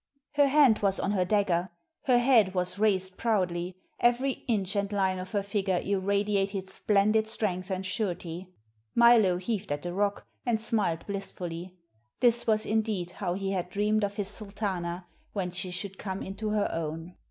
[0.31, 1.69] Her hand was on her dagger,
[2.05, 7.69] her head was raised proudly; every inch and line of her figure irradiated splendid strength
[7.69, 8.47] and surety;
[8.95, 11.75] Milo heaved at the rock, and smiled blissfully.
[12.19, 16.49] This was indeed how he had dreamed of his Sultana when she should come into
[16.49, 17.13] her own.